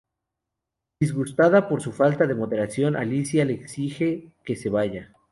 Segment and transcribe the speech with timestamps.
[0.99, 5.13] Disgustada por su falta de moderación, Alicia le exige que se vaya.